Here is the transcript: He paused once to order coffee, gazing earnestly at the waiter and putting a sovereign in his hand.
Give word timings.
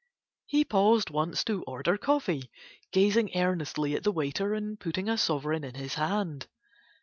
He 0.47 0.65
paused 0.65 1.11
once 1.11 1.43
to 1.43 1.61
order 1.67 1.95
coffee, 1.95 2.49
gazing 2.91 3.37
earnestly 3.37 3.93
at 3.93 4.01
the 4.01 4.11
waiter 4.11 4.55
and 4.55 4.79
putting 4.79 5.07
a 5.07 5.15
sovereign 5.15 5.63
in 5.63 5.75
his 5.75 5.93
hand. 5.93 6.47